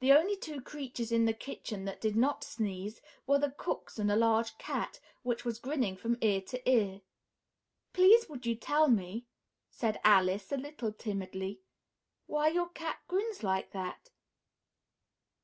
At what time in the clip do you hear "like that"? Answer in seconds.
13.44-14.10